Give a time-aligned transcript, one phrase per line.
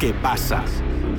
[0.00, 0.64] ¿Qué pasa?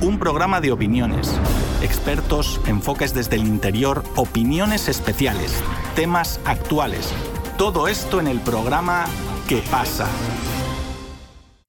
[0.00, 1.40] Un programa de opiniones,
[1.82, 5.62] expertos, enfoques desde el interior, opiniones especiales,
[5.94, 7.14] temas actuales.
[7.56, 9.04] Todo esto en el programa
[9.48, 10.08] ¿Qué pasa?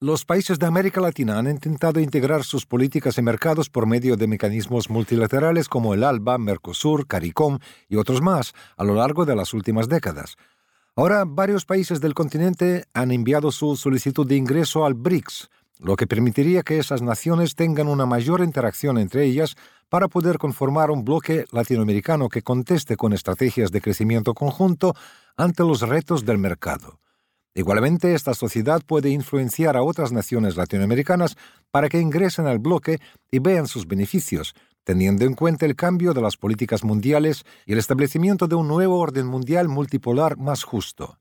[0.00, 4.26] Los países de América Latina han intentado integrar sus políticas y mercados por medio de
[4.26, 9.54] mecanismos multilaterales como el ALBA, Mercosur, CARICOM y otros más a lo largo de las
[9.54, 10.34] últimas décadas.
[10.96, 15.48] Ahora, varios países del continente han enviado su solicitud de ingreso al BRICS,
[15.78, 19.56] lo que permitiría que esas naciones tengan una mayor interacción entre ellas
[19.88, 24.94] para poder conformar un bloque latinoamericano que conteste con estrategias de crecimiento conjunto
[25.36, 27.00] ante los retos del mercado.
[27.54, 31.36] Igualmente, esta sociedad puede influenciar a otras naciones latinoamericanas
[31.70, 36.20] para que ingresen al bloque y vean sus beneficios, teniendo en cuenta el cambio de
[36.20, 41.16] las políticas mundiales y el establecimiento de un nuevo orden mundial multipolar más justo.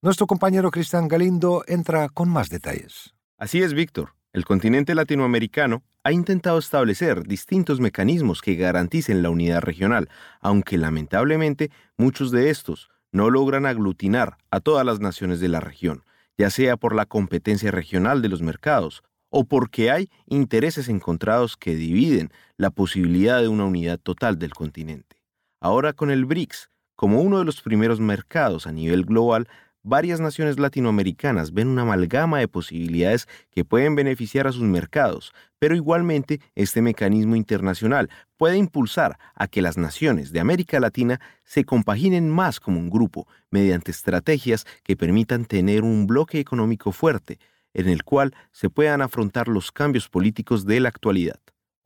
[0.00, 3.15] Nuestro compañero Cristian Galindo entra con más detalles.
[3.38, 4.14] Así es, Víctor.
[4.32, 10.08] El continente latinoamericano ha intentado establecer distintos mecanismos que garanticen la unidad regional,
[10.40, 16.04] aunque lamentablemente muchos de estos no logran aglutinar a todas las naciones de la región,
[16.38, 21.74] ya sea por la competencia regional de los mercados o porque hay intereses encontrados que
[21.74, 25.22] dividen la posibilidad de una unidad total del continente.
[25.60, 29.46] Ahora con el BRICS, como uno de los primeros mercados a nivel global,
[29.86, 35.76] varias naciones latinoamericanas ven una amalgama de posibilidades que pueden beneficiar a sus mercados, pero
[35.76, 42.28] igualmente este mecanismo internacional puede impulsar a que las naciones de América Latina se compaginen
[42.28, 47.38] más como un grupo mediante estrategias que permitan tener un bloque económico fuerte
[47.72, 51.38] en el cual se puedan afrontar los cambios políticos de la actualidad.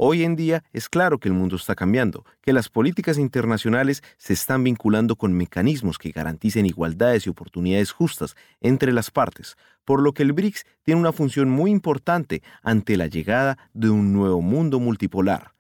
[0.03, 4.33] Hoy en día es claro que el mundo está cambiando, que las políticas internacionales se
[4.33, 10.15] están vinculando con mecanismos que garanticen igualdades y oportunidades justas entre las partes, por lo
[10.15, 14.81] que el BRICS tiene una función muy importante ante la llegada de un nuevo mundo
[14.81, 15.53] multipolar.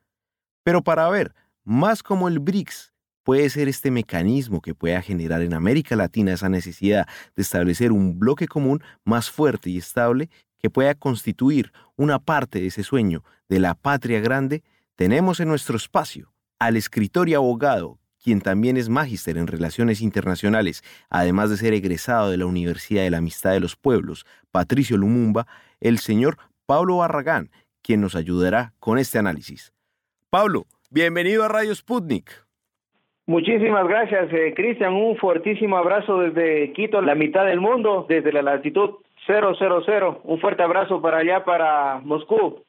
[0.62, 5.52] Pero para ver más cómo el BRICS puede ser este mecanismo que pueda generar en
[5.52, 7.06] América Latina esa necesidad
[7.36, 12.68] de establecer un bloque común más fuerte y estable que pueda constituir una parte de
[12.68, 14.62] ese sueño de la patria grande,
[14.96, 20.82] tenemos en nuestro espacio al escritor y abogado, quien también es magíster en relaciones internacionales,
[21.08, 25.46] además de ser egresado de la Universidad de la Amistad de los Pueblos, Patricio Lumumba,
[25.80, 27.50] el señor Pablo Barragán,
[27.82, 29.72] quien nos ayudará con este análisis.
[30.28, 32.30] Pablo, bienvenido a Radio Sputnik.
[33.26, 34.92] Muchísimas gracias, eh, Cristian.
[34.92, 40.20] Un fuertísimo abrazo desde Quito, la mitad del mundo, desde la latitud 000.
[40.24, 42.64] Un fuerte abrazo para allá, para Moscú.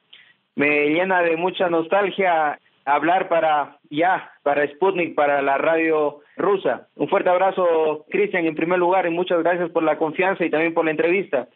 [0.54, 6.88] Me llena de mucha nostalgia hablar para ya, para Sputnik, para la radio rusa.
[6.96, 10.74] Un fuerte abrazo, Cristian, en primer lugar, y muchas gracias por la confianza y también
[10.74, 11.48] por la entrevista.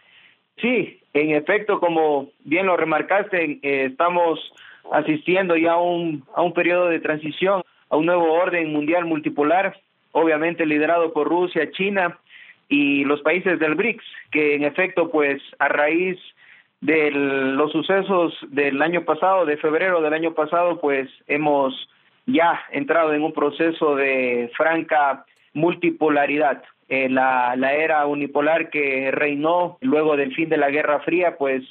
[0.59, 4.41] Sí, en efecto, como bien lo remarcaste, eh, estamos
[4.93, 9.77] asistiendo ya a un, a un periodo de transición, a un nuevo orden mundial multipolar,
[10.13, 12.19] obviamente liderado por Rusia, China
[12.69, 16.19] y los países del BRICS, que en efecto, pues a raíz
[16.81, 21.89] de los sucesos del año pasado, de febrero del año pasado, pues hemos
[22.27, 25.25] ya entrado en un proceso de franca
[25.55, 26.63] multipolaridad.
[26.89, 31.63] Eh, la, la era unipolar que reinó luego del fin de la Guerra Fría, pues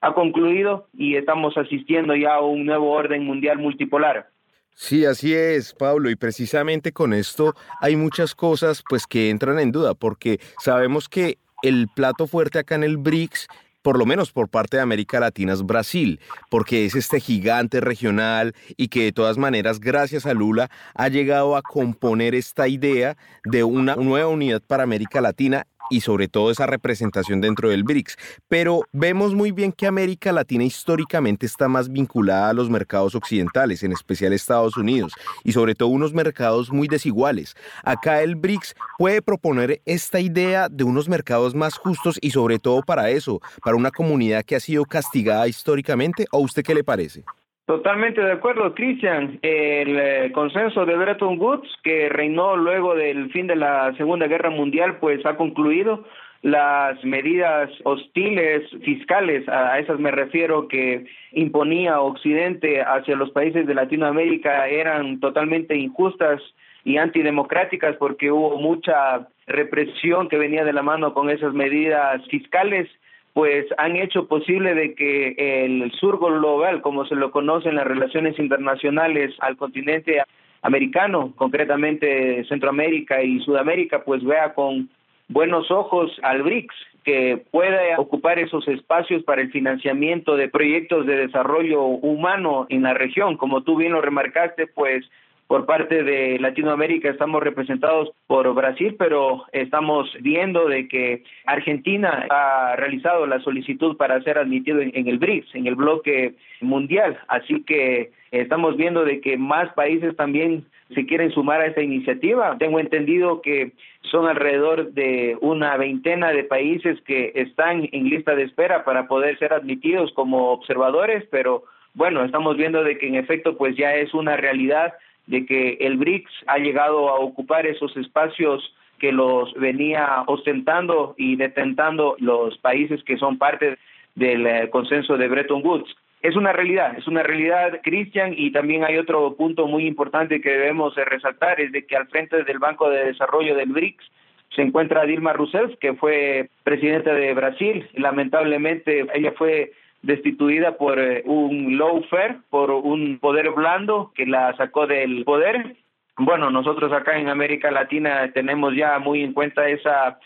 [0.00, 4.28] ha concluido y estamos asistiendo ya a un nuevo orden mundial multipolar.
[4.78, 9.72] Sí, así es, Pablo, y precisamente con esto hay muchas cosas pues que entran en
[9.72, 13.48] duda, porque sabemos que el plato fuerte acá en el BRICS
[13.86, 16.18] por lo menos por parte de América Latina es Brasil,
[16.50, 21.54] porque es este gigante regional y que de todas maneras, gracias a Lula, ha llegado
[21.54, 26.66] a componer esta idea de una nueva unidad para América Latina y sobre todo esa
[26.66, 28.16] representación dentro del BRICS.
[28.48, 33.82] Pero vemos muy bien que América Latina históricamente está más vinculada a los mercados occidentales,
[33.82, 35.12] en especial Estados Unidos,
[35.44, 37.54] y sobre todo unos mercados muy desiguales.
[37.84, 42.82] Acá el BRICS puede proponer esta idea de unos mercados más justos y sobre todo
[42.82, 47.24] para eso, para una comunidad que ha sido castigada históricamente, ¿o usted qué le parece?
[47.66, 49.40] Totalmente de acuerdo, Cristian.
[49.42, 54.50] El eh, consenso de Bretton Woods, que reinó luego del fin de la Segunda Guerra
[54.50, 56.04] Mundial, pues ha concluido.
[56.42, 63.74] Las medidas hostiles fiscales, a esas me refiero, que imponía Occidente hacia los países de
[63.74, 66.40] Latinoamérica eran totalmente injustas
[66.84, 72.88] y antidemocráticas porque hubo mucha represión que venía de la mano con esas medidas fiscales
[73.36, 77.86] pues han hecho posible de que el sur global, como se lo conoce en las
[77.86, 80.22] relaciones internacionales al continente
[80.62, 84.88] americano, concretamente Centroamérica y Sudamérica, pues vea con
[85.28, 86.74] buenos ojos al BRICS,
[87.04, 92.94] que pueda ocupar esos espacios para el financiamiento de proyectos de desarrollo humano en la
[92.94, 93.36] región.
[93.36, 95.04] Como tú bien lo remarcaste, pues
[95.46, 102.74] por parte de Latinoamérica estamos representados por Brasil, pero estamos viendo de que Argentina ha
[102.76, 107.18] realizado la solicitud para ser admitido en, el BRICS, en el bloque mundial.
[107.28, 110.64] Así que estamos viendo de que más países también
[110.94, 112.56] se quieren sumar a esta iniciativa.
[112.58, 113.72] Tengo entendido que
[114.10, 119.38] son alrededor de una veintena de países que están en lista de espera para poder
[119.38, 121.64] ser admitidos como observadores, pero
[121.94, 124.92] bueno, estamos viendo de que en efecto pues ya es una realidad
[125.26, 131.36] de que el BRICS ha llegado a ocupar esos espacios que los venía ostentando y
[131.36, 133.76] detentando los países que son parte
[134.14, 135.94] del eh, consenso de Bretton Woods.
[136.22, 140.50] Es una realidad, es una realidad, Cristian, y también hay otro punto muy importante que
[140.50, 144.10] debemos resaltar, es de que al frente del Banco de Desarrollo del BRICS
[144.54, 147.86] se encuentra Dilma Rousseff, que fue presidenta de Brasil.
[147.94, 149.72] Lamentablemente, ella fue
[150.06, 155.76] destituida por eh, un lawfare, por un poder blando que la sacó del poder.
[156.16, 160.18] Bueno, nosotros acá en América Latina tenemos ya muy en cuenta esa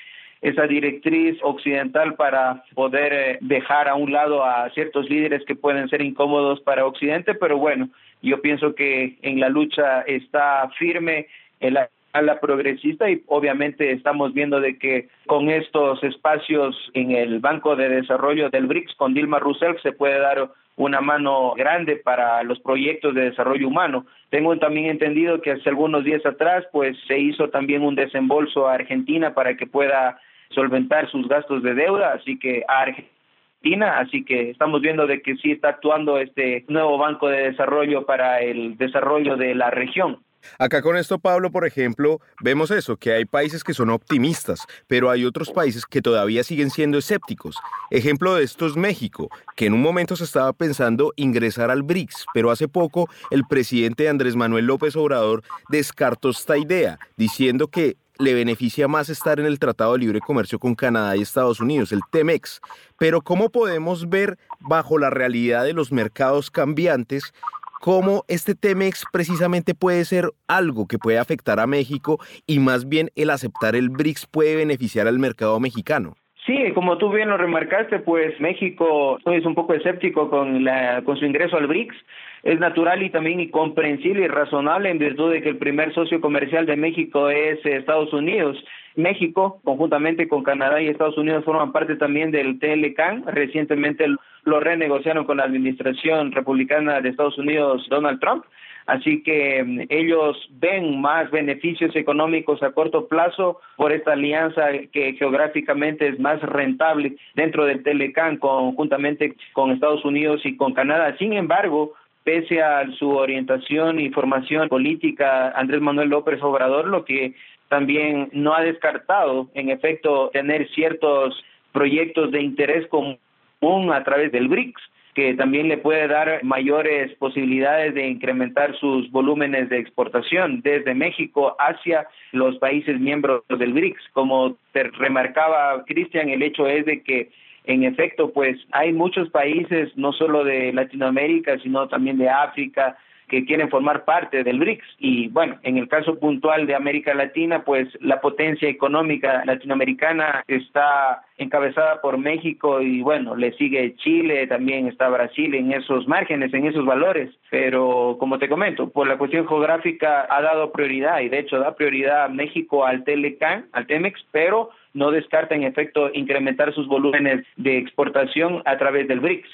[0.42, 5.88] esa directriz occidental para poder eh, dejar a un lado a ciertos líderes que pueden
[5.90, 7.90] ser incómodos para Occidente, pero bueno,
[8.22, 11.26] yo pienso que en la lucha está firme
[11.60, 11.76] el
[12.12, 17.76] a la progresista y obviamente estamos viendo de que con estos espacios en el Banco
[17.76, 22.58] de Desarrollo del BRICS con Dilma Rousseff se puede dar una mano grande para los
[22.60, 24.06] proyectos de desarrollo humano.
[24.30, 28.74] Tengo también entendido que hace algunos días atrás pues se hizo también un desembolso a
[28.74, 30.18] Argentina para que pueda
[30.50, 35.36] solventar sus gastos de deuda, así que a Argentina, así que estamos viendo de que
[35.36, 40.18] sí está actuando este nuevo Banco de Desarrollo para el desarrollo de la región.
[40.58, 45.10] Acá con esto, Pablo, por ejemplo, vemos eso, que hay países que son optimistas, pero
[45.10, 47.56] hay otros países que todavía siguen siendo escépticos.
[47.90, 52.26] Ejemplo de esto es México, que en un momento se estaba pensando ingresar al BRICS,
[52.34, 58.34] pero hace poco el presidente Andrés Manuel López Obrador descartó esta idea, diciendo que le
[58.34, 62.00] beneficia más estar en el Tratado de Libre Comercio con Canadá y Estados Unidos, el
[62.10, 62.60] TEMEX.
[62.98, 67.32] Pero ¿cómo podemos ver bajo la realidad de los mercados cambiantes
[67.80, 73.10] cómo este TEMEX precisamente puede ser algo que puede afectar a México y más bien
[73.16, 76.14] el aceptar el BRICS puede beneficiar al mercado mexicano.
[76.46, 81.18] Sí, como tú bien lo remarcaste, pues México es un poco escéptico con, la, con
[81.18, 81.96] su ingreso al BRICS.
[82.42, 86.64] Es natural y también comprensible y razonable en virtud de que el primer socio comercial
[86.64, 88.56] de México es Estados Unidos.
[88.96, 93.24] México, conjuntamente con Canadá y Estados Unidos, forman parte también del TLCAN.
[93.26, 94.06] Recientemente
[94.44, 98.44] lo renegociaron con la administración republicana de Estados Unidos, Donald Trump.
[98.86, 105.14] Así que mm, ellos ven más beneficios económicos a corto plazo por esta alianza que
[105.14, 111.16] geográficamente es más rentable dentro del Telecan conjuntamente con Estados Unidos y con Canadá.
[111.18, 111.94] Sin embargo,
[112.24, 117.34] pese a su orientación y formación política, Andrés Manuel López Obrador lo que
[117.68, 121.42] también no ha descartado, en efecto, tener ciertos
[121.72, 124.82] proyectos de interés común a través del BRICS
[125.20, 131.56] que también le puede dar mayores posibilidades de incrementar sus volúmenes de exportación desde México
[131.58, 134.00] hacia los países miembros del BRICS.
[134.14, 137.28] Como te remarcaba Cristian, el hecho es de que
[137.64, 142.96] en efecto, pues hay muchos países, no solo de Latinoamérica, sino también de África,
[143.30, 144.86] que quieren formar parte del BRICS.
[144.98, 151.22] Y bueno, en el caso puntual de América Latina, pues la potencia económica latinoamericana está
[151.38, 156.66] encabezada por México y bueno, le sigue Chile, también está Brasil en esos márgenes, en
[156.66, 157.30] esos valores.
[157.50, 161.76] Pero como te comento, por la cuestión geográfica ha dado prioridad y de hecho da
[161.76, 167.46] prioridad a México al Telecan, al Temex, pero no descarta en efecto incrementar sus volúmenes
[167.56, 169.48] de exportación a través del BRICS.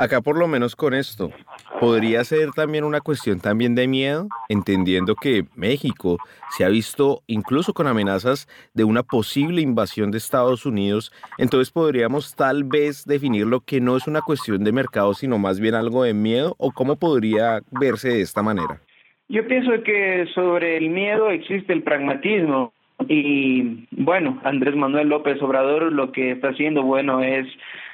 [0.00, 1.30] Acá por lo menos con esto,
[1.78, 6.16] podría ser también una cuestión también de miedo, entendiendo que México
[6.56, 12.34] se ha visto incluso con amenazas de una posible invasión de Estados Unidos, entonces podríamos
[12.34, 16.02] tal vez definir lo que no es una cuestión de mercado, sino más bien algo
[16.02, 18.80] de miedo, o cómo podría verse de esta manera.
[19.28, 22.72] Yo pienso que sobre el miedo existe el pragmatismo.
[23.06, 27.46] Y bueno, Andrés Manuel López Obrador lo que está haciendo, bueno, es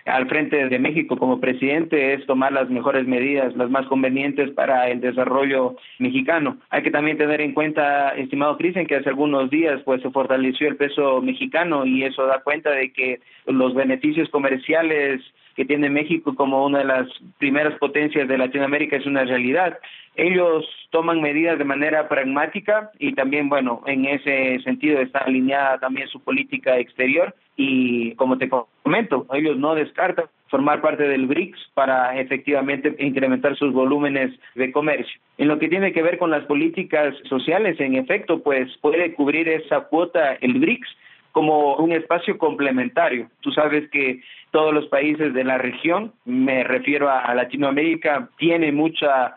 [0.06, 4.88] al frente de México como presidente es tomar las mejores medidas, las más convenientes para
[4.88, 6.58] el desarrollo mexicano.
[6.70, 10.68] Hay que también tener en cuenta, estimado Cristian, que hace algunos días pues se fortaleció
[10.68, 15.20] el peso mexicano y eso da cuenta de que los beneficios comerciales
[15.56, 17.08] que tiene México como una de las
[17.38, 19.78] primeras potencias de Latinoamérica es una realidad.
[20.14, 26.08] Ellos toman medidas de manera pragmática y también, bueno, en ese sentido está alineada también
[26.08, 32.18] su política exterior y como te comento, ellos no descartan formar parte del BRICS para
[32.20, 35.20] efectivamente incrementar sus volúmenes de comercio.
[35.38, 39.48] En lo que tiene que ver con las políticas sociales, en efecto, pues puede cubrir
[39.48, 40.88] esa cuota el BRICS
[41.32, 43.28] como un espacio complementario.
[43.40, 44.22] Tú sabes que
[44.52, 49.36] todos los países de la región, me refiero a Latinoamérica, tienen mucha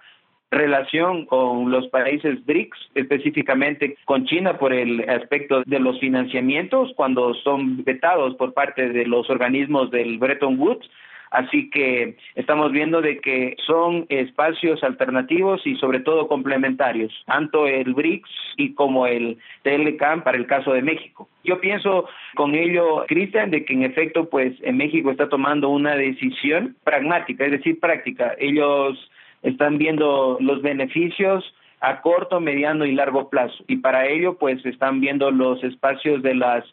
[0.52, 7.34] relación con los países BRICS, específicamente con China por el aspecto de los financiamientos cuando
[7.36, 10.90] son vetados por parte de los organismos del Bretton Woods.
[11.32, 17.94] Así que estamos viendo de que son espacios alternativos y sobre todo complementarios, tanto el
[17.94, 21.30] BRICS y como el TLCAM para el caso de México.
[21.44, 25.96] Yo pienso con ello, Cristian, de que en efecto, pues en México está tomando una
[25.96, 28.34] decisión pragmática, es decir, práctica.
[28.40, 28.98] Ellos
[29.44, 31.44] están viendo los beneficios
[31.82, 33.64] a corto, mediano y largo plazo.
[33.68, 36.66] Y para ello, pues están viendo los espacios de las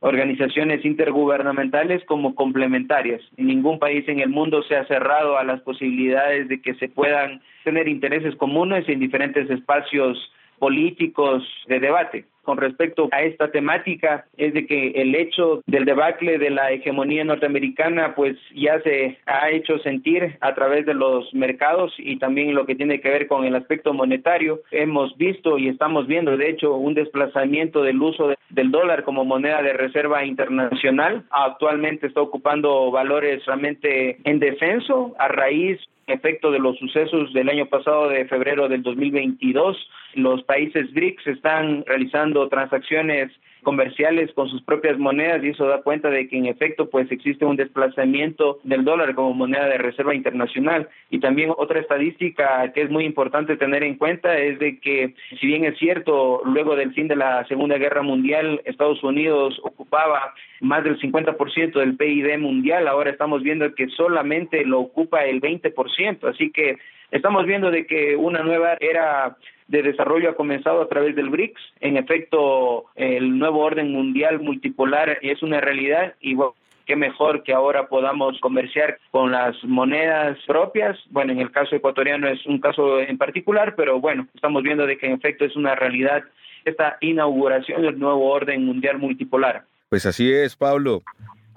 [0.00, 3.20] organizaciones intergubernamentales como complementarias.
[3.36, 7.40] Ningún país en el mundo se ha cerrado a las posibilidades de que se puedan
[7.64, 14.54] tener intereses comunes en diferentes espacios políticos de debate con respecto a esta temática es
[14.54, 19.78] de que el hecho del debacle de la hegemonía norteamericana pues ya se ha hecho
[19.80, 23.54] sentir a través de los mercados y también lo que tiene que ver con el
[23.54, 24.62] aspecto monetario.
[24.70, 29.60] Hemos visto y estamos viendo de hecho un desplazamiento del uso del dólar como moneda
[29.60, 31.24] de reserva internacional.
[31.28, 35.78] Actualmente está ocupando valores realmente en descenso a raíz
[36.08, 39.76] efecto de los sucesos del año pasado de febrero del 2022
[40.14, 43.30] los países BRICS están realizando transacciones
[43.62, 47.44] comerciales con sus propias monedas y eso da cuenta de que en efecto pues existe
[47.44, 50.88] un desplazamiento del dólar como moneda de reserva internacional.
[51.10, 55.46] Y también otra estadística que es muy importante tener en cuenta es de que si
[55.46, 60.84] bien es cierto luego del fin de la Segunda Guerra Mundial Estados Unidos ocupaba más
[60.84, 66.50] del 50% del PIB mundial ahora estamos viendo que solamente lo ocupa el 20% así
[66.50, 66.78] que
[67.10, 69.36] estamos viendo de que una nueva era
[69.68, 71.60] de desarrollo ha comenzado a través del BRICS.
[71.80, 76.54] En efecto, el nuevo orden mundial multipolar es una realidad y bueno,
[76.86, 80.98] qué mejor que ahora podamos comerciar con las monedas propias.
[81.10, 84.96] Bueno, en el caso ecuatoriano es un caso en particular, pero bueno, estamos viendo de
[84.96, 86.24] que en efecto es una realidad
[86.64, 89.64] esta inauguración del nuevo orden mundial multipolar.
[89.90, 91.02] Pues así es, Pablo.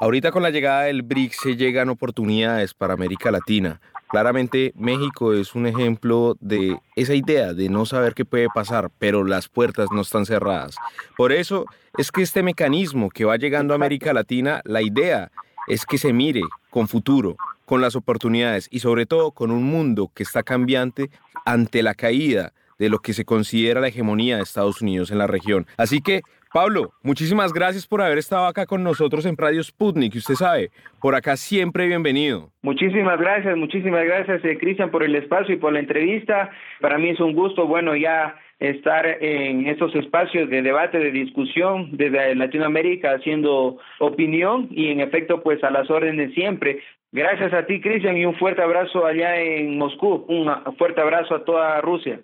[0.01, 3.79] Ahorita con la llegada del BRICS se llegan oportunidades para América Latina.
[4.09, 9.23] Claramente México es un ejemplo de esa idea de no saber qué puede pasar, pero
[9.23, 10.75] las puertas no están cerradas.
[11.15, 11.65] Por eso
[11.99, 15.31] es que este mecanismo que va llegando a América Latina, la idea
[15.67, 16.41] es que se mire
[16.71, 21.11] con futuro, con las oportunidades y sobre todo con un mundo que está cambiante
[21.45, 25.27] ante la caída de lo que se considera la hegemonía de Estados Unidos en la
[25.27, 25.67] región.
[25.77, 30.15] Así que Pablo, muchísimas gracias por haber estado acá con nosotros en Radio Sputnik.
[30.15, 32.49] Usted sabe, por acá siempre bienvenido.
[32.61, 36.49] Muchísimas gracias, muchísimas gracias, eh, Cristian, por el espacio y por la entrevista.
[36.81, 41.89] Para mí es un gusto, bueno, ya estar en estos espacios de debate, de discusión
[41.93, 46.81] desde Latinoamérica, haciendo opinión y en efecto, pues a las órdenes siempre.
[47.13, 50.25] Gracias a ti, Cristian, y un fuerte abrazo allá en Moscú.
[50.27, 52.19] Un fuerte abrazo a toda Rusia.